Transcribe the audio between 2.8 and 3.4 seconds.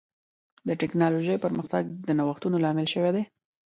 شوی دی.